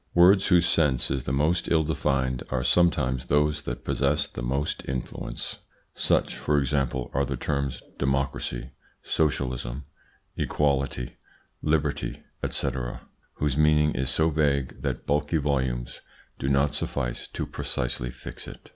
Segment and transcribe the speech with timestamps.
[0.15, 4.81] Words whose sense is the most ill defined are sometimes those that possess the most
[4.89, 5.59] influence.
[5.93, 8.71] Such, for example, are the terms democracy,
[9.03, 9.83] socialism,
[10.35, 11.17] equality,
[11.61, 12.69] liberty, &c.,
[13.35, 16.01] whose meaning is so vague that bulky volumes
[16.39, 18.69] do not suffice to precisely fix it.